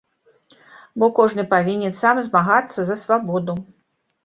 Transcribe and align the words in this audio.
Бо 1.03 1.09
кожны 1.19 1.45
павінен 1.51 1.93
сам 1.99 2.23
змагацца 2.31 2.79
за 2.91 3.01
свабоду. 3.05 3.59